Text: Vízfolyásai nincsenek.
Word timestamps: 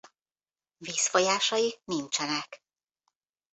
Vízfolyásai 0.77 1.81
nincsenek. 1.83 2.63